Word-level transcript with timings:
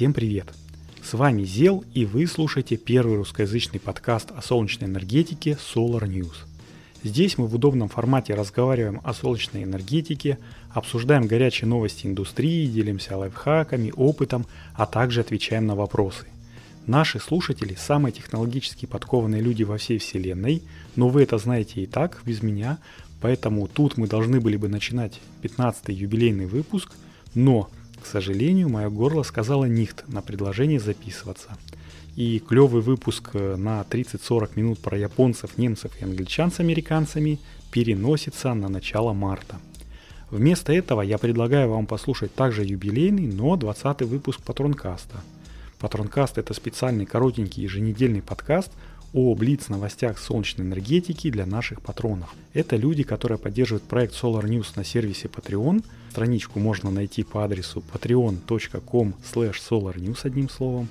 Всем 0.00 0.14
привет! 0.14 0.46
С 1.02 1.12
вами 1.12 1.42
Зел 1.42 1.84
и 1.92 2.06
вы 2.06 2.26
слушаете 2.26 2.78
первый 2.78 3.16
русскоязычный 3.16 3.78
подкаст 3.78 4.30
о 4.34 4.40
солнечной 4.40 4.88
энергетике 4.88 5.58
Solar 5.60 6.08
News. 6.08 6.46
Здесь 7.04 7.36
мы 7.36 7.46
в 7.46 7.54
удобном 7.54 7.90
формате 7.90 8.32
разговариваем 8.32 9.02
о 9.04 9.12
солнечной 9.12 9.64
энергетике, 9.64 10.38
обсуждаем 10.70 11.26
горячие 11.26 11.68
новости 11.68 12.06
индустрии, 12.06 12.66
делимся 12.66 13.14
лайфхаками, 13.18 13.92
опытом, 13.94 14.46
а 14.72 14.86
также 14.86 15.20
отвечаем 15.20 15.66
на 15.66 15.74
вопросы. 15.74 16.28
Наши 16.86 17.20
слушатели– 17.20 17.74
самые 17.78 18.14
технологически 18.14 18.86
подкованные 18.86 19.42
люди 19.42 19.64
во 19.64 19.76
всей 19.76 19.98
вселенной, 19.98 20.62
но 20.96 21.10
вы 21.10 21.24
это 21.24 21.36
знаете 21.36 21.82
и 21.82 21.86
так, 21.86 22.22
без 22.24 22.42
меня, 22.42 22.78
поэтому 23.20 23.68
тут 23.68 23.98
мы 23.98 24.08
должны 24.08 24.40
были 24.40 24.56
бы 24.56 24.68
начинать 24.68 25.20
15-й 25.42 25.92
юбилейный 25.92 26.46
выпуск, 26.46 26.94
но 27.34 27.68
к 28.02 28.06
сожалению, 28.06 28.68
мое 28.68 28.88
горло 28.88 29.22
сказала 29.22 29.64
нихт 29.66 30.04
на 30.08 30.22
предложение 30.22 30.80
записываться. 30.80 31.56
И 32.16 32.38
клевый 32.40 32.82
выпуск 32.82 33.30
э, 33.34 33.56
на 33.56 33.82
30-40 33.82 34.50
минут 34.56 34.78
про 34.80 34.98
японцев, 34.98 35.58
немцев 35.58 35.92
и 36.00 36.04
англичан 36.04 36.50
с 36.50 36.60
американцами 36.60 37.38
переносится 37.70 38.52
на 38.54 38.68
начало 38.68 39.12
марта. 39.12 39.56
Вместо 40.30 40.72
этого 40.72 41.02
я 41.02 41.18
предлагаю 41.18 41.70
вам 41.70 41.86
послушать 41.86 42.34
также 42.34 42.64
юбилейный, 42.64 43.26
но 43.26 43.56
20 43.56 44.02
выпуск 44.02 44.40
Патронкаста. 44.42 45.20
Патронкаст 45.78 46.38
это 46.38 46.54
специальный 46.54 47.06
коротенький 47.06 47.62
еженедельный 47.62 48.22
подкаст 48.22 48.70
о 49.12 49.34
блиц-новостях 49.34 50.18
солнечной 50.18 50.66
энергетики 50.66 51.30
для 51.30 51.46
наших 51.46 51.82
патронов. 51.82 52.34
Это 52.54 52.76
люди, 52.76 53.02
которые 53.02 53.38
поддерживают 53.38 53.84
проект 53.84 54.14
Solar 54.14 54.44
News 54.44 54.68
на 54.76 54.84
сервисе 54.84 55.28
Patreon. 55.28 55.84
Страничку 56.10 56.60
можно 56.60 56.90
найти 56.90 57.22
по 57.22 57.44
адресу 57.44 57.82
patreon.com 57.92 59.14
solarnews 59.32 60.18
одним 60.22 60.48
словом. 60.48 60.88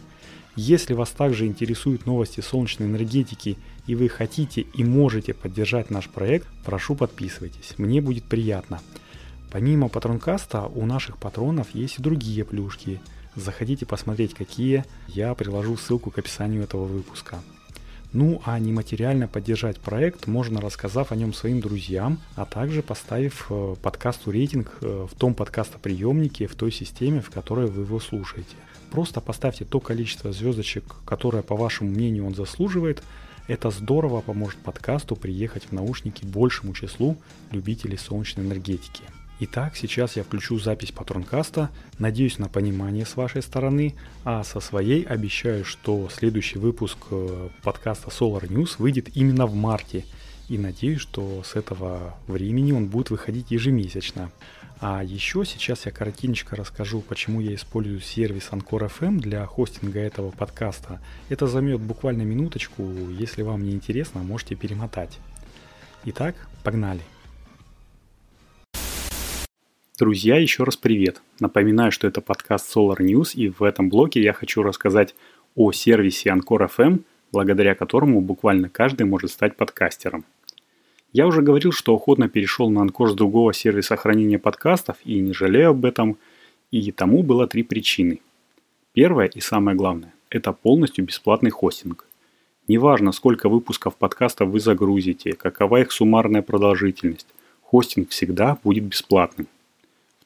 Если 0.55 0.93
вас 0.93 1.09
также 1.11 1.45
интересуют 1.45 2.05
новости 2.05 2.41
солнечной 2.41 2.87
энергетики 2.87 3.57
и 3.87 3.95
вы 3.95 4.09
хотите 4.09 4.61
и 4.61 4.83
можете 4.83 5.33
поддержать 5.33 5.89
наш 5.89 6.09
проект, 6.09 6.47
прошу 6.65 6.95
подписывайтесь, 6.95 7.75
мне 7.77 8.01
будет 8.01 8.25
приятно. 8.25 8.81
Помимо 9.51 9.87
патронкаста 9.87 10.65
у 10.65 10.85
наших 10.85 11.17
патронов 11.17 11.73
есть 11.73 11.99
и 11.99 12.01
другие 12.01 12.43
плюшки. 12.45 12.99
Заходите 13.35 13.85
посмотреть 13.85 14.33
какие, 14.33 14.83
я 15.07 15.33
приложу 15.33 15.77
ссылку 15.77 16.11
к 16.11 16.17
описанию 16.17 16.63
этого 16.63 16.85
выпуска. 16.85 17.39
Ну 18.11 18.41
а 18.43 18.57
нематериально 18.57 19.27
поддержать 19.27 19.79
проект 19.79 20.25
можно, 20.25 20.59
рассказав 20.59 21.11
о 21.11 21.15
нем 21.15 21.31
своим 21.31 21.59
друзьям, 21.59 22.19
а 22.35 22.45
также 22.45 22.81
поставив 22.81 23.45
э, 23.49 23.75
подкасту 23.81 24.31
рейтинг 24.31 24.71
э, 24.81 25.07
в 25.09 25.15
том 25.15 25.35
подкастоприемнике, 25.35 26.47
в 26.47 26.55
той 26.55 26.71
системе, 26.71 27.21
в 27.21 27.29
которой 27.29 27.67
вы 27.67 27.83
его 27.83 27.99
слушаете. 27.99 28.55
Просто 28.89 29.21
поставьте 29.21 29.63
то 29.63 29.79
количество 29.79 30.31
звездочек, 30.31 30.83
которое, 31.05 31.43
по 31.43 31.55
вашему 31.55 31.91
мнению, 31.91 32.25
он 32.25 32.33
заслуживает. 32.33 33.03
Это 33.47 33.69
здорово 33.69 34.21
поможет 34.21 34.57
подкасту 34.57 35.15
приехать 35.15 35.65
в 35.65 35.71
наушники 35.71 36.25
большему 36.25 36.73
числу 36.73 37.15
любителей 37.51 37.97
солнечной 37.97 38.43
энергетики. 38.43 39.03
Итак, 39.41 39.77
сейчас 39.77 40.17
я 40.17 40.23
включу 40.23 40.59
запись 40.59 40.91
патронкаста, 40.91 41.69
надеюсь 41.97 42.39
на 42.39 42.49
понимание 42.49 43.05
с 43.05 43.15
вашей 43.15 43.41
стороны, 43.41 43.95
а 44.25 44.43
со 44.43 44.59
своей 44.59 45.03
обещаю, 45.03 45.63
что 45.63 46.09
следующий 46.09 46.59
выпуск 46.59 46.97
э, 47.11 47.47
подкаста 47.63 48.09
Solar 48.09 48.49
News 48.49 48.75
выйдет 48.79 49.15
именно 49.15 49.45
в 49.45 49.55
марте, 49.55 50.03
и 50.49 50.57
надеюсь, 50.57 50.99
что 50.99 51.41
с 51.45 51.55
этого 51.55 52.17
времени 52.27 52.73
он 52.73 52.87
будет 52.87 53.11
выходить 53.11 53.49
ежемесячно. 53.49 54.29
А 54.81 55.05
еще 55.05 55.45
сейчас 55.45 55.85
я 55.85 55.93
коротенько 55.93 56.57
расскажу, 56.57 56.99
почему 56.99 57.39
я 57.39 57.55
использую 57.55 58.01
сервис 58.01 58.49
Anchor 58.51 58.91
FM 58.91 59.19
для 59.19 59.45
хостинга 59.45 60.01
этого 60.01 60.31
подкаста. 60.31 60.99
Это 61.29 61.47
займет 61.47 61.79
буквально 61.79 62.23
минуточку, 62.23 62.83
если 63.17 63.43
вам 63.43 63.63
не 63.63 63.71
интересно, 63.71 64.21
можете 64.21 64.55
перемотать. 64.55 65.17
Итак, 66.03 66.35
погнали! 66.61 67.03
Друзья, 69.99 70.37
еще 70.37 70.63
раз 70.63 70.77
привет. 70.77 71.21
Напоминаю, 71.41 71.91
что 71.91 72.07
это 72.07 72.21
подкаст 72.21 72.73
Solar 72.73 72.99
News, 72.99 73.33
и 73.33 73.49
в 73.49 73.63
этом 73.63 73.89
блоке 73.89 74.21
я 74.21 74.31
хочу 74.31 74.63
рассказать 74.63 75.13
о 75.57 75.73
сервисе 75.73 76.29
Anchor 76.29 76.69
FM, 76.73 77.01
благодаря 77.33 77.75
которому 77.75 78.21
буквально 78.21 78.69
каждый 78.69 79.05
может 79.05 79.29
стать 79.29 79.57
подкастером. 79.57 80.23
Я 81.11 81.27
уже 81.27 81.41
говорил, 81.41 81.73
что 81.73 81.93
охотно 81.93 82.29
перешел 82.29 82.69
на 82.69 82.85
Anchor 82.85 83.07
с 83.07 83.13
другого 83.13 83.53
сервиса 83.53 83.97
хранения 83.97 84.39
подкастов 84.39 84.95
и 85.03 85.19
не 85.19 85.33
жалею 85.33 85.71
об 85.71 85.83
этом, 85.83 86.17
и 86.71 86.93
тому 86.93 87.21
было 87.21 87.45
три 87.45 87.63
причины. 87.63 88.21
Первое 88.93 89.25
и 89.25 89.41
самое 89.41 89.75
главное– 89.75 90.13
это 90.29 90.53
полностью 90.53 91.03
бесплатный 91.03 91.51
хостинг. 91.51 92.05
Неважно, 92.69 93.11
сколько 93.11 93.49
выпусков 93.49 93.97
подкаста 93.97 94.45
вы 94.45 94.61
загрузите, 94.61 95.33
какова 95.33 95.81
их 95.81 95.91
суммарная 95.91 96.41
продолжительность, 96.41 97.27
хостинг 97.63 98.11
всегда 98.11 98.57
будет 98.63 98.85
бесплатным– 98.85 99.47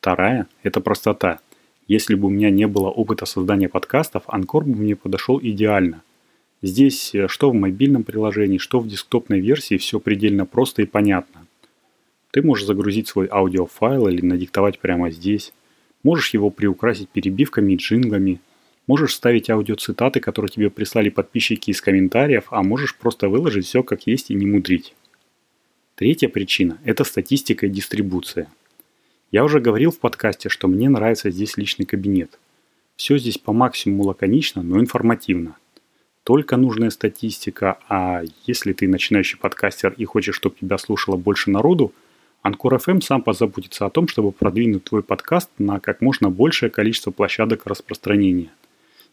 Вторая– 0.03 0.47
это 0.63 0.81
простота. 0.81 1.39
Если 1.87 2.15
бы 2.15 2.27
у 2.27 2.29
меня 2.29 2.49
не 2.49 2.67
было 2.67 2.89
опыта 2.89 3.25
создания 3.25 3.69
подкастов, 3.69 4.23
Анкор 4.27 4.65
бы 4.65 4.75
мне 4.75 4.97
подошел 4.97 5.39
идеально. 5.41 6.01
Здесь 6.61 7.15
э, 7.15 7.29
что 7.29 7.49
в 7.49 7.53
мобильном 7.53 8.03
приложении, 8.03 8.57
что 8.57 8.81
в 8.81 8.87
десктопной 8.89 9.39
версии 9.39 9.77
все 9.77 10.01
предельно 10.01 10.45
просто 10.45 10.81
и 10.81 10.85
понятно. 10.85 11.45
Ты 12.31 12.41
можешь 12.41 12.65
загрузить 12.65 13.07
свой 13.07 13.29
аудиофайл 13.31 14.09
или 14.09 14.25
надиктовать 14.25 14.79
прямо 14.79 15.09
здесь. 15.09 15.53
Можешь 16.03 16.33
его 16.33 16.49
приукрасить 16.49 17.07
перебивками 17.07 17.71
и 17.71 17.77
джинглами. 17.77 18.41
Можешь 18.87 19.13
ставить 19.15 19.49
аудиоцитаты, 19.49 20.19
которые 20.19 20.49
тебе 20.49 20.69
прислали 20.69 21.07
подписчики 21.07 21.71
из 21.71 21.79
комментариев, 21.79 22.47
а 22.49 22.61
можешь 22.61 22.97
просто 22.97 23.29
выложить 23.29 23.67
все 23.67 23.83
как 23.83 24.05
есть 24.05 24.31
и 24.31 24.35
не 24.35 24.45
мудрить. 24.45 24.95
Третья 25.95 26.27
причина– 26.27 26.77
это 26.83 27.05
статистика 27.05 27.67
и 27.67 27.69
дистрибуция– 27.69 28.49
я 29.33 29.43
уже 29.43 29.59
говорил 29.59 29.89
в 29.89 29.97
подкасте, 29.97 30.47
что 30.47 30.67
мне 30.67 30.89
нравится 30.89 31.31
здесь 31.31 31.57
личный 31.57 31.87
кабинет. 31.87 32.37
Все 32.95 33.17
здесь 33.17 33.39
по 33.39 33.51
максимуму 33.51 34.03
лаконично, 34.03 34.61
но 34.61 34.79
информативно. 34.79 35.57
Только 36.23 36.55
нужная 36.55 36.91
статистика, 36.91 37.79
а 37.89 38.21
если 38.45 38.73
ты 38.73 38.87
начинающий 38.87 39.39
подкастер 39.39 39.95
и 39.97 40.05
хочешь, 40.05 40.35
чтобы 40.35 40.55
тебя 40.61 40.77
слушало 40.77 41.17
больше 41.17 41.49
народу, 41.49 41.93
Анкор 42.43 42.75
FM 42.75 43.01
сам 43.01 43.23
позаботится 43.23 43.87
о 43.87 43.89
том, 43.89 44.07
чтобы 44.07 44.31
продвинуть 44.31 44.83
твой 44.83 45.01
подкаст 45.01 45.49
на 45.57 45.79
как 45.79 45.99
можно 45.99 46.29
большее 46.29 46.69
количество 46.69 47.09
площадок 47.09 47.65
распространения. 47.65 48.51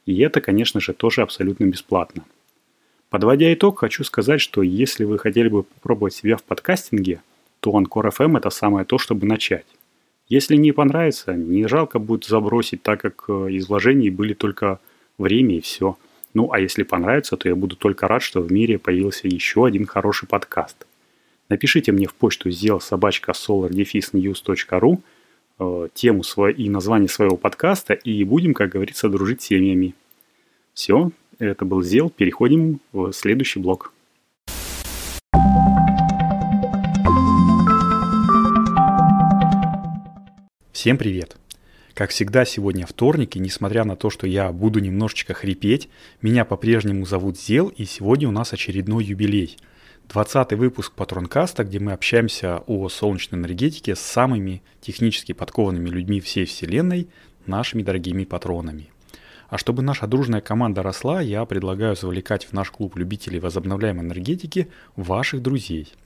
И 0.04 0.18
это, 0.20 0.42
конечно 0.42 0.80
же, 0.80 0.92
тоже 0.92 1.22
абсолютно 1.22 1.64
бесплатно. 1.64 2.26
Подводя 3.08 3.50
итог, 3.54 3.78
хочу 3.78 4.04
сказать, 4.04 4.42
что 4.42 4.60
если 4.60 5.04
вы 5.04 5.18
хотели 5.18 5.48
бы 5.48 5.62
попробовать 5.62 6.12
себя 6.12 6.36
в 6.36 6.42
подкастинге, 6.42 7.22
то 7.60 7.74
Анкор 7.74 8.08
FM 8.08 8.36
это 8.36 8.50
самое 8.50 8.84
то, 8.84 8.98
чтобы 8.98 9.26
начать. 9.26 9.64
Если 10.30 10.54
не 10.54 10.70
понравится, 10.70 11.34
не 11.34 11.66
жалко 11.66 11.98
будет 11.98 12.24
забросить, 12.24 12.82
так 12.82 13.00
как 13.00 13.24
э, 13.28 13.50
из 13.50 13.68
вложений 13.68 14.10
были 14.10 14.32
только 14.32 14.78
время 15.18 15.56
и 15.56 15.60
все. 15.60 15.98
Ну, 16.34 16.52
а 16.52 16.60
если 16.60 16.84
понравится, 16.84 17.36
то 17.36 17.48
я 17.48 17.56
буду 17.56 17.74
только 17.74 18.06
рад, 18.06 18.22
что 18.22 18.40
в 18.40 18.52
мире 18.52 18.78
появился 18.78 19.26
еще 19.26 19.66
один 19.66 19.86
хороший 19.86 20.28
подкаст. 20.28 20.86
Напишите 21.48 21.90
мне 21.90 22.06
в 22.06 22.14
почту 22.14 22.48
сделал 22.52 22.80
собачка 22.80 23.32
solardefisnews.ru 23.32 25.00
э, 25.58 25.88
тему 25.94 26.22
свой, 26.22 26.52
и 26.52 26.70
название 26.70 27.08
своего 27.08 27.36
подкаста, 27.36 27.94
и 27.94 28.22
будем, 28.22 28.54
как 28.54 28.70
говорится, 28.70 29.08
дружить 29.08 29.42
семьями. 29.42 29.96
Все, 30.74 31.10
это 31.40 31.64
был 31.64 31.82
Зел. 31.82 32.08
Переходим 32.08 32.78
в 32.92 33.10
следующий 33.10 33.58
блок. 33.58 33.92
Всем 40.80 40.96
привет! 40.96 41.36
Как 41.92 42.08
всегда, 42.08 42.46
сегодня 42.46 42.86
вторник, 42.86 43.36
и 43.36 43.38
несмотря 43.38 43.84
на 43.84 43.96
то, 43.96 44.08
что 44.08 44.26
я 44.26 44.50
буду 44.50 44.78
немножечко 44.78 45.34
хрипеть, 45.34 45.90
меня 46.22 46.46
по-прежнему 46.46 47.04
зовут 47.04 47.38
Зел, 47.38 47.68
и 47.68 47.84
сегодня 47.84 48.26
у 48.28 48.30
нас 48.30 48.54
очередной 48.54 49.04
юбилей. 49.04 49.58
20 50.08 50.54
выпуск 50.54 50.94
Патронкаста, 50.94 51.64
где 51.64 51.80
мы 51.80 51.92
общаемся 51.92 52.62
о 52.66 52.88
солнечной 52.88 53.38
энергетике 53.38 53.94
с 53.94 54.00
самыми 54.00 54.62
технически 54.80 55.32
подкованными 55.32 55.90
людьми 55.90 56.18
всей 56.18 56.46
Вселенной, 56.46 57.10
нашими 57.44 57.82
дорогими 57.82 58.24
патронами. 58.24 58.88
А 59.50 59.58
чтобы 59.58 59.82
наша 59.82 60.06
дружная 60.06 60.40
команда 60.40 60.82
росла, 60.82 61.20
я 61.20 61.44
предлагаю 61.44 61.94
завлекать 61.94 62.46
в 62.46 62.54
наш 62.54 62.70
клуб 62.70 62.96
любителей 62.96 63.38
возобновляемой 63.38 64.06
энергетики 64.06 64.68
ваших 64.96 65.42
друзей– 65.42 65.92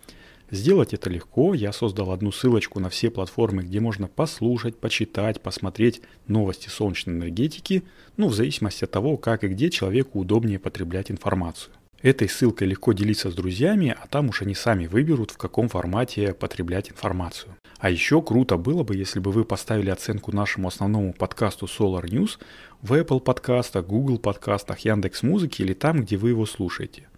Сделать 0.55 0.95
это 0.95 1.11
легко. 1.11 1.53
Я 1.53 1.73
создал 1.73 2.13
одну 2.13 2.31
ссылочку 2.31 2.79
на 2.79 2.89
все 2.89 3.11
платформы, 3.11 3.65
где 3.65 3.81
можно 3.81 4.07
послушать, 4.07 4.77
почитать, 4.77 5.41
посмотреть 5.41 6.01
новости 6.29 6.69
солнечной 6.69 7.17
энергетики, 7.17 7.83
ну, 8.17 8.29
в 8.29 8.35
зависимости 8.35 8.85
от 8.85 8.93
того, 8.93 9.17
как 9.17 9.43
и 9.43 9.49
где 9.49 9.69
человеку 9.69 10.21
удобнее 10.21 10.61
потреблять 10.61 11.11
информацию. 11.11 11.75
Этой 12.03 12.29
ссылкой 12.29 12.69
легко 12.69 12.93
делиться 12.93 13.33
с 13.33 13.35
друзьями, 13.35 13.97
а 14.01 14.07
там 14.07 14.29
уж 14.29 14.43
они 14.43 14.55
сами 14.55 14.87
выберут, 14.87 15.33
в 15.33 15.39
каком 15.39 15.69
формате 15.69 16.35
потреблять 16.35 16.89
информацию. 16.89 17.57
А 17.79 17.91
еще 17.91 18.23
круто 18.23 18.57
было 18.57 18.85
бы, 18.85 18.95
если 18.95 19.19
бы 19.19 19.33
вы 19.33 19.45
поставили 19.45 19.91
оценку 19.91 20.31
нашему 20.31 20.69
основному 20.69 21.15
подкасту 21.15 21.67
Solar 21.67 22.05
News 22.05 22.39
в 22.81 22.93
Apple 22.93 23.19
подкастах, 23.19 23.85
Google 23.87 24.19
подкастах, 24.19 24.79
Яндекс 24.81 25.25
Музыки 25.25 25.63
или 25.63 25.75
там, 25.75 26.03
где 26.03 26.17
вы 26.17 26.29
его 26.29 26.47
слушаете. 26.47 27.09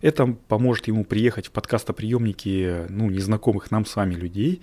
Это 0.00 0.26
поможет 0.26 0.88
ему 0.88 1.04
приехать 1.04 1.46
в 1.46 1.50
подкастоприемники 1.50 2.86
ну, 2.88 3.10
незнакомых 3.10 3.70
нам 3.70 3.86
с 3.86 3.96
вами 3.96 4.14
людей. 4.14 4.62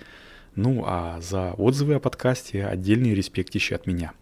Ну 0.56 0.83
а 0.85 1.19
за 1.21 1.53
отзывы 1.53 1.95
о 1.95 2.00
подкасте 2.00 2.65
отдельный 2.65 3.13
респектище 3.13 3.75
от 3.75 3.88
меня. 3.88 4.13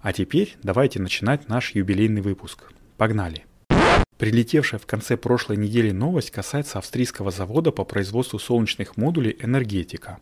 А 0.00 0.12
теперь 0.12 0.56
давайте 0.62 1.00
начинать 1.00 1.48
наш 1.48 1.74
юбилейный 1.74 2.20
выпуск. 2.20 2.72
Погнали! 2.96 3.44
Прилетевшая 4.18 4.78
в 4.78 4.86
конце 4.86 5.16
прошлой 5.16 5.56
недели 5.56 5.90
новость 5.90 6.30
касается 6.30 6.78
австрийского 6.78 7.30
завода 7.30 7.72
по 7.72 7.84
производству 7.84 8.38
солнечных 8.38 8.96
модулей 8.96 9.36
«Энергетика». 9.40 10.18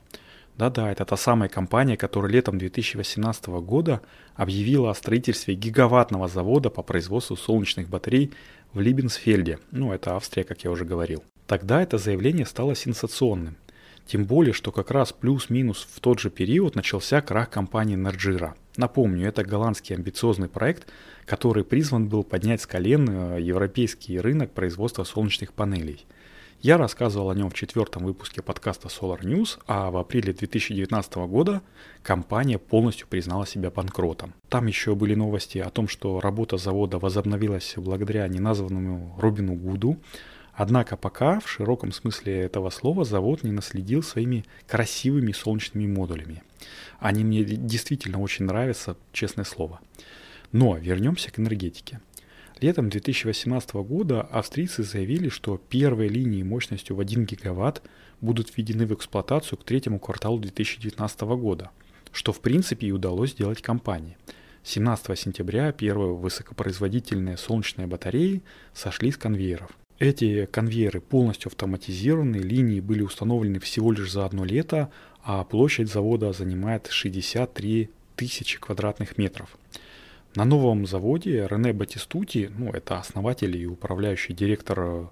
Да-да, 0.56 0.90
это 0.90 1.04
та 1.04 1.16
самая 1.16 1.48
компания, 1.48 1.96
которая 1.96 2.30
летом 2.30 2.58
2018 2.58 3.46
года 3.46 4.02
объявила 4.34 4.90
о 4.90 4.94
строительстве 4.94 5.54
гигаваттного 5.54 6.28
завода 6.28 6.68
по 6.68 6.82
производству 6.82 7.36
солнечных 7.36 7.88
батарей 7.88 8.32
в 8.72 8.80
Либенсфельде. 8.80 9.58
Ну, 9.70 9.92
это 9.92 10.16
Австрия, 10.16 10.44
как 10.44 10.64
я 10.64 10.70
уже 10.70 10.84
говорил. 10.84 11.22
Тогда 11.46 11.82
это 11.82 11.98
заявление 11.98 12.46
стало 12.46 12.74
сенсационным. 12.74 13.56
Тем 14.06 14.24
более, 14.24 14.52
что 14.52 14.72
как 14.72 14.90
раз 14.90 15.12
плюс-минус 15.12 15.86
в 15.90 16.00
тот 16.00 16.18
же 16.18 16.30
период 16.30 16.74
начался 16.74 17.20
крах 17.20 17.50
компании 17.50 17.94
Нарджира. 17.94 18.54
Напомню, 18.76 19.28
это 19.28 19.44
голландский 19.44 19.94
амбициозный 19.94 20.48
проект, 20.48 20.88
который 21.24 21.64
призван 21.64 22.08
был 22.08 22.24
поднять 22.24 22.62
с 22.62 22.66
колен 22.66 23.08
э, 23.08 23.40
европейский 23.40 24.18
рынок 24.18 24.50
производства 24.52 25.04
солнечных 25.04 25.52
панелей. 25.52 26.04
Я 26.62 26.78
рассказывал 26.78 27.30
о 27.30 27.34
нем 27.34 27.50
в 27.50 27.54
четвертом 27.54 28.04
выпуске 28.04 28.40
подкаста 28.40 28.86
Solar 28.86 29.22
News, 29.22 29.58
а 29.66 29.90
в 29.90 29.96
апреле 29.96 30.32
2019 30.32 31.14
года 31.26 31.60
компания 32.04 32.56
полностью 32.56 33.08
признала 33.08 33.48
себя 33.48 33.72
банкротом. 33.72 34.32
Там 34.48 34.68
еще 34.68 34.94
были 34.94 35.16
новости 35.16 35.58
о 35.58 35.70
том, 35.70 35.88
что 35.88 36.20
работа 36.20 36.58
завода 36.58 37.00
возобновилась 37.00 37.74
благодаря 37.76 38.28
неназванному 38.28 39.18
Робину 39.18 39.54
Гуду, 39.54 39.98
Однако 40.54 40.98
пока 40.98 41.40
в 41.40 41.48
широком 41.48 41.92
смысле 41.92 42.42
этого 42.42 42.68
слова 42.68 43.04
завод 43.06 43.42
не 43.42 43.52
наследил 43.52 44.02
своими 44.02 44.44
красивыми 44.68 45.32
солнечными 45.32 45.86
модулями. 45.86 46.42
Они 47.00 47.24
мне 47.24 47.42
действительно 47.42 48.20
очень 48.20 48.44
нравятся, 48.44 48.98
честное 49.12 49.46
слово. 49.46 49.80
Но 50.52 50.76
вернемся 50.76 51.32
к 51.32 51.38
энергетике. 51.40 52.00
Летом 52.62 52.90
2018 52.90 53.74
года 53.74 54.20
австрийцы 54.20 54.84
заявили, 54.84 55.28
что 55.28 55.60
первые 55.68 56.08
линии 56.08 56.44
мощностью 56.44 56.94
в 56.94 57.00
1 57.00 57.24
гигаватт 57.24 57.82
будут 58.20 58.56
введены 58.56 58.86
в 58.86 58.94
эксплуатацию 58.94 59.58
к 59.58 59.64
третьему 59.64 59.98
кварталу 59.98 60.38
2019 60.38 61.20
года, 61.22 61.72
что 62.12 62.32
в 62.32 62.40
принципе 62.40 62.86
и 62.86 62.92
удалось 62.92 63.32
сделать 63.32 63.62
компании. 63.62 64.16
17 64.62 65.18
сентября 65.18 65.72
первые 65.72 66.14
высокопроизводительные 66.14 67.36
солнечные 67.36 67.88
батареи 67.88 68.42
сошли 68.74 69.10
с 69.10 69.16
конвейеров. 69.16 69.76
Эти 69.98 70.46
конвейеры 70.46 71.00
полностью 71.00 71.48
автоматизированы, 71.48 72.36
линии 72.36 72.78
были 72.78 73.02
установлены 73.02 73.58
всего 73.58 73.90
лишь 73.90 74.12
за 74.12 74.24
одно 74.24 74.44
лето, 74.44 74.92
а 75.24 75.42
площадь 75.42 75.90
завода 75.90 76.32
занимает 76.32 76.86
63 76.86 77.90
тысячи 78.14 78.60
квадратных 78.60 79.18
метров. 79.18 79.58
На 80.34 80.44
новом 80.46 80.86
заводе 80.86 81.46
Рене 81.46 81.74
Батистути, 81.74 82.50
ну 82.56 82.70
это 82.70 82.98
основатель 82.98 83.54
и 83.54 83.66
управляющий 83.66 84.32
директор 84.32 85.10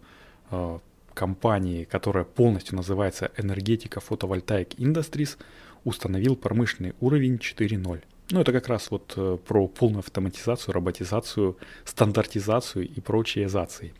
э, 0.51 0.79
компании, 1.13 1.85
которая 1.85 2.25
полностью 2.25 2.77
называется 2.77 3.31
Энергетика 3.37 4.01
Photovoltaic 4.01 4.77
Industries, 4.79 5.37
установил 5.85 6.37
промышленный 6.37 6.95
уровень 7.01 7.35
4.0. 7.35 8.03
Ну, 8.31 8.41
это 8.41 8.53
как 8.53 8.69
раз 8.69 8.91
вот 8.91 9.13
э, 9.17 9.37
про 9.47 9.69
полную 9.69 9.99
автоматизацию, 9.99 10.73
роботизацию, 10.73 11.59
стандартизацию 11.85 12.89
и 12.89 13.01
прочие 13.01 13.45
азации. 13.45 13.93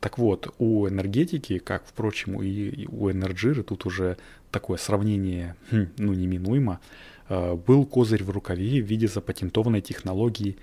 Так 0.00 0.16
вот, 0.16 0.54
у 0.58 0.88
энергетики, 0.88 1.58
как, 1.58 1.84
впрочем, 1.84 2.40
и 2.40 2.86
у 2.86 3.10
энерджиры, 3.10 3.62
тут 3.62 3.84
уже 3.84 4.16
такое 4.50 4.78
сравнение, 4.78 5.56
хм, 5.70 5.88
ну, 5.98 6.14
неминуемо, 6.14 6.80
был 7.28 7.86
козырь 7.86 8.22
в 8.22 8.30
рукаве 8.30 8.82
в 8.82 8.86
виде 8.86 9.08
запатентованной 9.08 9.80
технологии 9.80 10.56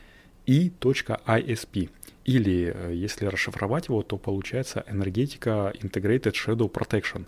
E.ISP. 0.48 1.90
Или, 2.26 2.74
э, 2.76 2.94
если 2.96 3.26
расшифровать 3.26 3.88
его, 3.88 4.02
то 4.02 4.18
получается 4.18 4.84
энергетика 4.88 5.74
Integrated 5.80 6.34
Shadow 6.34 6.72
Protection, 6.72 7.26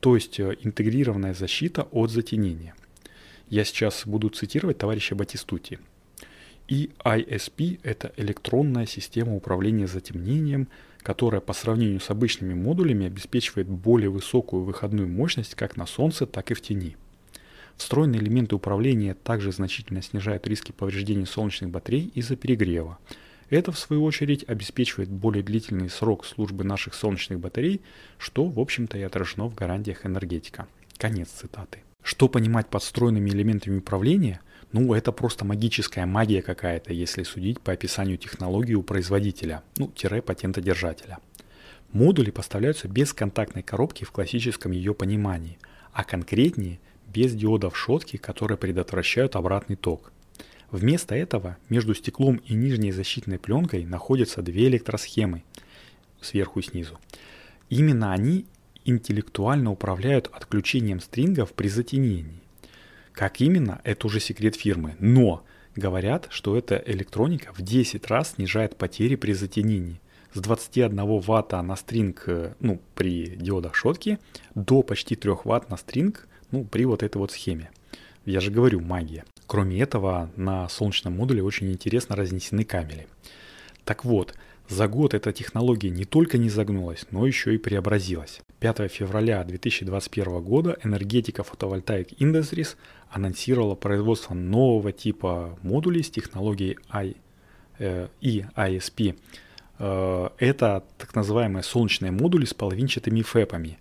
то 0.00 0.14
есть 0.14 0.40
э, 0.40 0.56
интегрированная 0.62 1.34
защита 1.34 1.82
от 1.92 2.10
затенения. 2.10 2.74
Я 3.48 3.64
сейчас 3.64 4.02
буду 4.06 4.28
цитировать 4.28 4.78
товарища 4.78 5.14
Батистути. 5.14 5.78
EISP– 6.68 7.80
это 7.82 8.12
электронная 8.16 8.86
система 8.86 9.34
управления 9.34 9.86
затемнением– 9.86 10.68
которая 11.02 11.40
по 11.40 11.52
сравнению 11.52 12.00
с 12.00 12.10
обычными 12.10 12.54
модулями 12.54 13.06
обеспечивает 13.06 13.68
более 13.68 14.10
высокую 14.10 14.64
выходную 14.64 15.08
мощность 15.08 15.54
как 15.54 15.76
на 15.76 15.86
солнце, 15.86 16.26
так 16.26 16.50
и 16.50 16.54
в 16.54 16.60
тени. 16.60 16.96
Встроенные 17.80 18.20
элементы 18.20 18.56
управления 18.56 19.14
также 19.14 19.52
значительно 19.52 20.02
снижают 20.02 20.46
риски 20.46 20.70
повреждений 20.70 21.24
солнечных 21.24 21.70
батарей 21.70 22.12
из-за 22.14 22.36
перегрева. 22.36 22.98
Это, 23.48 23.72
в 23.72 23.78
свою 23.78 24.04
очередь, 24.04 24.44
обеспечивает 24.46 25.08
более 25.08 25.42
длительный 25.42 25.88
срок 25.88 26.26
службы 26.26 26.62
наших 26.62 26.92
солнечных 26.92 27.40
батарей, 27.40 27.80
что, 28.18 28.44
в 28.44 28.60
общем-то, 28.60 28.98
и 28.98 29.02
отражено 29.02 29.46
в 29.46 29.54
гарантиях 29.54 30.04
энергетика. 30.04 30.68
Конец 30.98 31.30
цитаты. 31.30 31.78
Что 32.02 32.28
понимать 32.28 32.66
под 32.66 32.82
встроенными 32.82 33.30
элементами 33.30 33.78
управления– 33.78 34.40
ну, 34.72 34.92
это 34.92 35.10
просто 35.10 35.46
магическая 35.46 36.04
магия 36.04 36.42
какая-то, 36.42 36.92
если 36.92 37.22
судить 37.22 37.60
по 37.60 37.72
описанию 37.72 38.18
технологии 38.18 38.74
у 38.74 38.82
производителя, 38.82 39.62
ну, 39.78 39.88
тире 39.88 40.20
патентодержателя. 40.20 41.18
Модули 41.92 42.30
поставляются 42.30 42.88
без 42.88 43.14
контактной 43.14 43.62
коробки 43.62 44.04
в 44.04 44.12
классическом 44.12 44.70
ее 44.70 44.94
понимании, 44.94 45.58
а 45.92 46.04
конкретнее 46.04 46.78
без 47.12 47.34
диодов 47.34 47.76
шотки, 47.76 48.16
которые 48.16 48.58
предотвращают 48.58 49.36
обратный 49.36 49.76
ток. 49.76 50.12
Вместо 50.70 51.14
этого 51.14 51.56
между 51.68 51.94
стеклом 51.94 52.36
и 52.46 52.54
нижней 52.54 52.92
защитной 52.92 53.38
пленкой 53.38 53.84
находятся 53.84 54.42
две 54.42 54.68
электросхемы 54.68 55.42
сверху 56.20 56.60
и 56.60 56.62
снизу. 56.62 56.98
Именно 57.68 58.12
они 58.12 58.46
интеллектуально 58.84 59.70
управляют 59.70 60.28
отключением 60.32 61.00
стрингов 61.00 61.52
при 61.52 61.68
затенении. 61.68 62.40
Как 63.12 63.40
именно, 63.40 63.80
это 63.84 64.06
уже 64.06 64.20
секрет 64.20 64.56
фирмы. 64.56 64.96
Но 64.98 65.44
говорят, 65.76 66.28
что 66.30 66.56
эта 66.56 66.82
электроника 66.86 67.52
в 67.52 67.62
10 67.62 68.06
раз 68.06 68.32
снижает 68.32 68.76
потери 68.76 69.16
при 69.16 69.32
затенении. 69.32 70.00
С 70.32 70.40
21 70.40 71.20
ватта 71.20 71.60
на 71.60 71.74
стринг 71.74 72.24
э, 72.26 72.54
ну, 72.60 72.80
при 72.94 73.26
диодах 73.36 73.74
шотки 73.74 74.18
до 74.54 74.82
почти 74.82 75.16
3 75.16 75.32
ватт 75.44 75.70
на 75.70 75.76
стринг 75.76 76.28
ну, 76.50 76.64
при 76.64 76.84
вот 76.84 77.02
этой 77.02 77.18
вот 77.18 77.32
схеме. 77.32 77.70
Я 78.24 78.40
же 78.40 78.50
говорю, 78.50 78.80
магия. 78.80 79.24
Кроме 79.46 79.80
этого, 79.80 80.30
на 80.36 80.68
солнечном 80.68 81.16
модуле 81.16 81.42
очень 81.42 81.70
интересно 81.72 82.16
разнесены 82.16 82.64
кабели. 82.64 83.08
Так 83.84 84.04
вот, 84.04 84.34
за 84.68 84.86
год 84.86 85.14
эта 85.14 85.32
технология 85.32 85.90
не 85.90 86.04
только 86.04 86.38
не 86.38 86.48
загнулась, 86.48 87.04
но 87.10 87.26
еще 87.26 87.54
и 87.54 87.58
преобразилась. 87.58 88.40
5 88.60 88.88
февраля 88.88 89.42
2021 89.42 90.40
года 90.42 90.78
энергетика 90.84 91.42
Photovoltaic 91.42 92.16
Industries 92.18 92.76
анонсировала 93.10 93.74
производство 93.74 94.34
нового 94.34 94.92
типа 94.92 95.58
модулей 95.62 96.04
с 96.04 96.10
технологией 96.10 96.78
I, 96.88 97.16
э, 97.80 98.06
EISP. 98.22 99.18
Э, 99.80 100.28
это 100.38 100.84
так 100.98 101.16
называемые 101.16 101.64
солнечные 101.64 102.12
модули 102.12 102.44
с 102.44 102.54
половинчатыми 102.54 103.22
фэпами. 103.22 103.78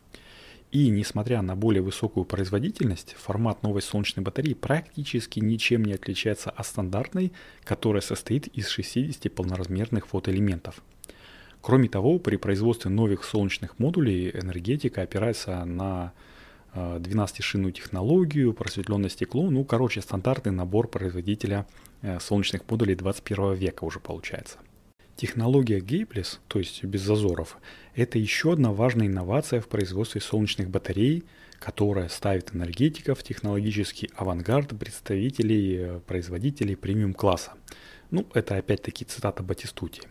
И 0.72 0.90
несмотря 0.90 1.42
на 1.42 1.56
более 1.56 1.82
высокую 1.82 2.26
производительность, 2.26 3.16
формат 3.18 3.64
новой 3.64 3.82
солнечной 3.82 4.24
батареи 4.24 4.54
практически 4.54 5.40
ничем 5.40 5.84
не 5.84 5.94
отличается 5.94 6.52
от 6.52 6.66
стандартной, 6.66 7.32
которая 7.64 8.02
состоит 8.02 8.48
из 8.48 8.68
60 8.68 9.34
полноразмерных 9.34 10.08
фотоэлементов. 10.08 10.84
Кроме 11.62 11.90
того, 11.90 12.20
при 12.20 12.36
производстве 12.36 12.92
новых 12.92 13.24
солнечных 13.24 13.80
модулей 13.80 14.30
энергетика 14.30 15.02
опирается 15.02 15.66
на 15.66 16.14
12-шинную 16.76 17.72
технологию, 17.72 18.54
просветленное 18.54 19.10
стекло, 19.10 19.50
ну, 19.50 19.66
короче, 19.66 20.02
стандартный 20.02 20.52
набор 20.52 20.88
производителя 20.88 21.66
солнечных 22.20 22.62
модулей 22.70 22.94
21 22.94 23.56
века 23.56 23.86
уже 23.86 24.00
получается. 24.00 24.60
Технология 25.20 25.80
Gapeless, 25.80 26.38
то 26.48 26.60
есть 26.60 26.82
без 26.86 27.02
зазоров, 27.02 27.58
это 27.94 28.18
еще 28.18 28.54
одна 28.54 28.72
важная 28.72 29.08
инновация 29.08 29.60
в 29.60 29.68
производстве 29.68 30.22
солнечных 30.22 30.70
батарей, 30.70 31.26
которая 31.60 32.08
ставит 32.08 32.56
энергетиков 32.56 33.20
в 33.20 33.24
технологический 33.24 34.10
авангард 34.16 34.80
представителей, 34.80 35.76
э, 35.78 36.00
производителей 36.08 36.78
премиум-класса. 36.78 37.52
Ну, 38.12 38.28
это 38.34 38.56
опять-таки 38.56 39.04
цитата 39.04 39.44
Батистути. 39.44 40.04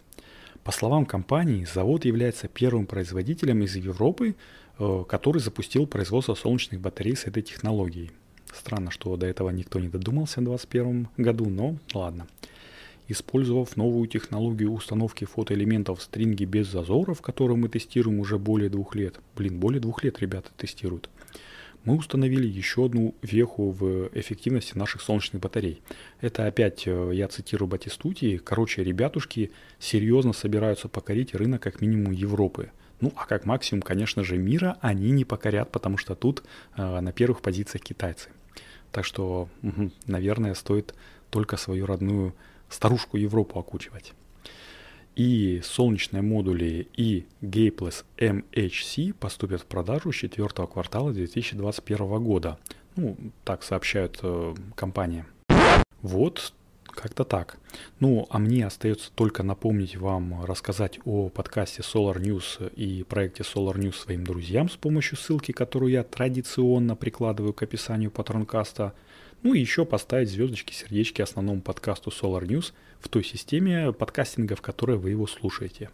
По 0.62 0.72
словам 0.72 1.06
компании, 1.06 1.64
завод 1.64 2.04
является 2.04 2.46
первым 2.46 2.84
производителем 2.84 3.62
из 3.62 3.76
Европы, 3.76 4.34
э, 4.78 5.04
который 5.08 5.40
запустил 5.40 5.86
производство 5.86 6.34
солнечных 6.34 6.82
батарей 6.82 7.16
с 7.16 7.24
этой 7.24 7.42
технологией. 7.42 8.10
Странно, 8.52 8.90
что 8.90 9.16
до 9.16 9.24
этого 9.24 9.48
никто 9.48 9.80
не 9.80 9.88
додумался 9.88 10.42
в 10.42 10.44
2021 10.44 11.08
году, 11.16 11.48
но 11.48 11.78
ладно. 11.94 12.26
Использовав 13.10 13.74
новую 13.76 14.06
технологию 14.06 14.70
установки 14.70 15.24
фотоэлементов 15.24 15.98
в 15.98 16.02
стринге 16.02 16.44
без 16.44 16.68
зазоров, 16.68 17.22
которую 17.22 17.56
мы 17.56 17.70
тестируем 17.70 18.20
уже 18.20 18.38
более 18.38 18.68
двух 18.68 18.94
лет, 18.94 19.18
блин, 19.34 19.58
более 19.58 19.80
двух 19.80 20.04
лет 20.04 20.20
ребята 20.20 20.50
тестируют, 20.58 21.08
мы 21.84 21.96
установили 21.96 22.46
еще 22.46 22.84
одну 22.84 23.14
веху 23.22 23.70
в 23.70 24.10
эффективности 24.12 24.76
наших 24.76 25.00
солнечных 25.00 25.40
батарей. 25.40 25.80
Это 26.20 26.46
опять, 26.46 26.86
э, 26.86 27.10
я 27.14 27.28
цитирую 27.28 27.66
Батистути, 27.66 28.36
короче, 28.36 28.84
ребятушки 28.84 29.52
серьезно 29.78 30.34
собираются 30.34 30.88
покорить 30.88 31.34
рынок 31.34 31.62
как 31.62 31.80
минимум 31.80 32.12
Европы. 32.12 32.72
Ну, 33.00 33.10
а 33.16 33.24
как 33.24 33.46
максимум, 33.46 33.80
конечно 33.80 34.22
же, 34.22 34.36
мира 34.36 34.76
они 34.82 35.12
не 35.12 35.24
покорят, 35.24 35.72
потому 35.72 35.96
что 35.96 36.14
тут 36.14 36.42
э, 36.76 37.00
на 37.00 37.12
первых 37.12 37.40
позициях 37.40 37.82
китайцы. 37.82 38.28
Так 38.92 39.06
что, 39.06 39.48
угу, 39.62 39.92
наверное, 40.06 40.52
стоит 40.52 40.94
только 41.30 41.56
свою 41.56 41.86
родную 41.86 42.34
старушку 42.68 43.16
Европу 43.16 43.58
окучивать. 43.58 44.14
И 45.16 45.60
солнечные 45.64 46.22
модули 46.22 46.86
и 46.96 47.26
Gapeless 47.42 48.04
MHC 48.18 49.12
поступят 49.14 49.62
в 49.62 49.66
продажу 49.66 50.12
с 50.12 50.16
четвертого 50.16 50.66
квартала 50.66 51.12
2021 51.12 52.22
года. 52.22 52.58
Ну, 52.94 53.16
так 53.44 53.64
сообщают 53.64 54.20
э, 54.22 54.54
компания. 54.76 55.26
Вот, 56.02 56.52
как-то 56.86 57.24
так. 57.24 57.58
Ну, 57.98 58.28
а 58.30 58.38
мне 58.38 58.64
остается 58.64 59.10
только 59.12 59.42
напомнить 59.42 59.96
вам 59.96 60.44
рассказать 60.44 61.00
о 61.04 61.30
подкасте 61.30 61.82
Solar 61.82 62.20
News 62.20 62.72
и 62.74 63.02
проекте 63.02 63.42
Solar 63.42 63.76
News 63.76 63.96
своим 63.96 64.22
друзьям 64.22 64.68
с 64.68 64.76
помощью 64.76 65.18
ссылки, 65.18 65.50
которую 65.50 65.90
я 65.90 66.04
традиционно 66.04 66.94
прикладываю 66.94 67.52
к 67.52 67.62
описанию 67.62 68.12
патронкаста– 68.12 68.94
ну 69.42 69.54
и 69.54 69.60
еще 69.60 69.84
поставить 69.84 70.30
звездочки, 70.30 70.72
сердечки 70.72 71.22
основному 71.22 71.60
подкасту 71.60 72.10
Solar 72.10 72.44
News 72.44 72.72
в 73.00 73.08
той 73.08 73.22
системе 73.22 73.92
подкастинга, 73.92 74.56
в 74.56 74.62
которой 74.62 74.96
вы 74.96 75.10
его 75.10 75.26
слушаете. 75.26 75.90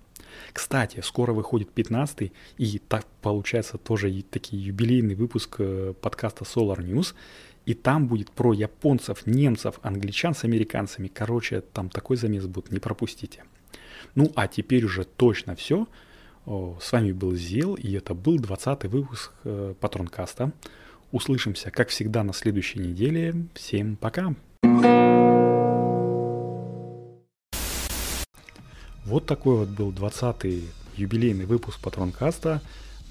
Кстати, 0.53 1.01
скоро 1.01 1.33
выходит 1.33 1.71
15 1.71 2.33
и 2.59 2.79
так 2.79 3.07
получается 3.21 3.79
тоже 3.79 4.11
и 4.11 4.23
такие 4.23 4.65
юбилейный 4.65 5.15
выпуск 5.15 5.57
э, 5.59 5.95
подкаста 6.01 6.45
Solar 6.45 6.79
News. 6.79 7.15
И 7.67 7.75
там 7.75 8.09
будет 8.09 8.31
про 8.31 8.53
японцев, 8.53 9.27
немцев, 9.27 9.79
англичан 9.83 10.35
с 10.35 10.45
американцами. 10.45 11.09
Короче, 11.09 11.61
там 11.61 11.89
такой 11.89 12.17
замес 12.17 12.47
будет, 12.47 12.71
не 12.71 12.79
пропустите. 12.79 13.45
Ну 14.15 14.31
а 14.35 14.49
теперь 14.49 14.85
уже 14.85 15.05
точно 15.05 15.57
все. 15.57 15.87
С 16.47 16.93
вами 16.93 17.13
был 17.13 17.35
Зел, 17.35 17.75
и 17.75 17.93
это 17.93 18.13
был 18.15 18.39
20 18.39 18.85
выпуск 18.85 19.33
э, 19.45 19.75
Патронкаста. 19.81 20.53
Услышимся, 21.15 21.71
как 21.71 21.91
всегда, 21.91 22.25
на 22.25 22.33
следующей 22.33 22.81
неделе. 22.81 23.47
Всем 23.55 23.95
пока! 23.95 24.35
Вот 29.05 29.25
такой 29.25 29.59
вот 29.59 29.69
был 29.69 29.93
20-й 29.93 30.65
юбилейный 30.97 31.45
выпуск 31.45 31.79
Патронкаста. 31.81 32.63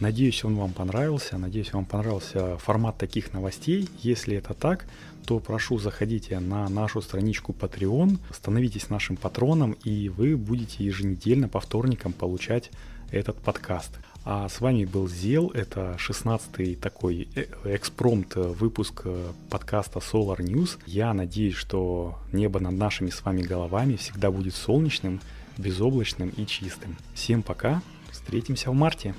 Надеюсь, 0.01 0.43
он 0.43 0.57
вам 0.57 0.73
понравился. 0.73 1.37
Надеюсь, 1.37 1.71
вам 1.71 1.85
понравился 1.85 2.57
формат 2.57 2.97
таких 2.97 3.31
новостей. 3.31 3.87
Если 4.01 4.35
это 4.35 4.53
так, 4.53 4.85
то 5.25 5.39
прошу 5.39 5.77
заходите 5.77 6.41
на 6.41 6.67
нашу 6.67 7.01
страничку 7.01 7.53
Patreon, 7.53 8.17
становитесь 8.31 8.89
нашим 8.89 9.15
патроном, 9.15 9.77
и 9.85 10.09
вы 10.09 10.35
будете 10.35 10.83
еженедельно 10.83 11.47
по 11.47 11.61
вторникам 11.61 12.11
получать 12.11 12.69
этот 13.13 13.37
подкаст. 13.37 13.91
А 14.25 14.47
с 14.47 14.61
вами 14.61 14.85
был 14.85 15.07
Зел, 15.07 15.51
это 15.53 15.97
16-й 15.99 16.75
такой 16.75 17.27
э, 17.35 17.45
экспромт 17.65 18.35
выпуск 18.35 19.01
э, 19.05 19.31
подкаста 19.49 19.99
Solar 19.99 20.37
News. 20.37 20.79
Я 20.85 21.13
надеюсь, 21.13 21.55
что 21.55 22.17
небо 22.31 22.59
над 22.59 22.73
нашими 22.73 23.09
с 23.09 23.23
вами 23.23 23.41
головами 23.41 23.97
всегда 23.97 24.31
будет 24.31 24.55
солнечным, 24.55 25.19
безоблачным 25.57 26.29
и 26.29 26.45
чистым. 26.45 26.97
Всем 27.13 27.43
пока, 27.43 27.81
встретимся 28.11 28.71
в 28.71 28.73
марте. 28.73 29.13